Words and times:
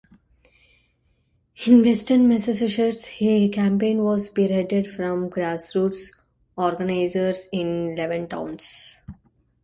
In 1.67 1.83
western 1.83 2.27
Massachusetts, 2.27 3.07
a 3.21 3.49
campaign 3.49 4.01
was 4.01 4.31
spearheaded 4.31 4.87
from 4.89 5.29
grassroots 5.29 6.09
organizers 6.57 7.45
in 7.51 7.89
eleven 7.91 8.27
towns. 8.27 8.97